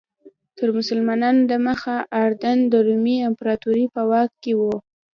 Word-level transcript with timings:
تر 0.57 0.67
مسلمانانو 0.77 1.41
دمخه 1.51 1.95
اردن 2.23 2.57
د 2.71 2.73
رومي 2.87 3.17
امپراتورۍ 3.29 3.85
په 3.95 4.01
واک 4.09 4.31
کې 4.43 4.53
و. 4.59 4.61